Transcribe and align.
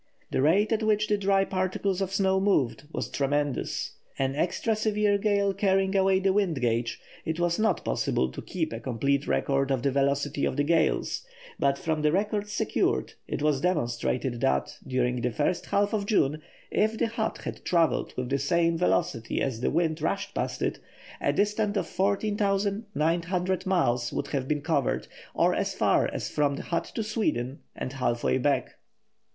The 0.31 0.41
rate 0.41 0.71
at 0.71 0.81
which 0.81 1.07
the 1.07 1.17
dry 1.19 1.45
particles 1.45 2.01
of 2.01 2.11
snow 2.11 2.39
moved 2.39 2.85
was 2.91 3.07
tremendous. 3.07 3.91
An 4.17 4.33
extra 4.35 4.75
severe 4.75 5.19
gale 5.19 5.53
carrying 5.53 5.95
away 5.95 6.17
the 6.19 6.33
wind 6.33 6.59
gauge, 6.59 6.99
it 7.23 7.39
was 7.39 7.59
not 7.59 7.85
possible 7.85 8.31
to 8.31 8.41
keep 8.41 8.73
a 8.73 8.79
complete 8.79 9.27
record 9.27 9.69
of 9.69 9.83
the 9.83 9.91
velocity 9.91 10.43
of 10.43 10.57
the 10.57 10.63
gales, 10.63 11.23
but 11.59 11.77
from 11.77 12.01
the 12.01 12.11
records 12.11 12.51
secured, 12.51 13.13
it 13.27 13.43
was 13.43 13.61
demonstrated 13.61 14.41
that, 14.41 14.75
during 14.87 15.21
the 15.21 15.29
first 15.29 15.67
half 15.67 15.93
of 15.93 16.07
June, 16.07 16.41
if 16.71 16.97
the 16.97 17.05
hut 17.05 17.37
had 17.43 17.63
travelled 17.63 18.11
with 18.17 18.29
the 18.31 18.39
same 18.39 18.79
velocity 18.79 19.39
as 19.39 19.61
the 19.61 19.69
wind 19.69 20.01
rushed 20.01 20.33
past 20.33 20.63
it, 20.63 20.79
a 21.21 21.31
distance 21.31 21.77
of 21.77 21.85
14,900 21.85 23.65
miles 23.67 24.11
would 24.11 24.29
have 24.29 24.47
been 24.47 24.63
covered, 24.63 25.07
or 25.35 25.53
as 25.53 25.75
far 25.75 26.07
as 26.11 26.27
from 26.27 26.55
the 26.55 26.63
hut 26.63 26.85
to 26.95 27.03
Sweden 27.03 27.59
and 27.75 27.93
half 27.93 28.23
way 28.23 28.39
back. 28.39 28.71